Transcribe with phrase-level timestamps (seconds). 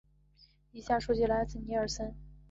[0.71, 2.15] 以下数据来自尼尔森。